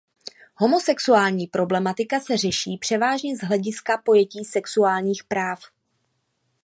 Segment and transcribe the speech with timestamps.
[0.55, 5.59] Homosexuální problematika se řeší převážně z hlediska pojetí sexuálních práv.